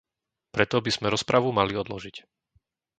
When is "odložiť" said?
1.83-2.15